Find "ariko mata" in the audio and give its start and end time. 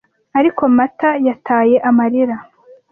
0.39-1.09